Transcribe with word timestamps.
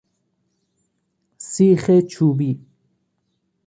سیخ 1.37 1.91
چوبی 1.99 2.61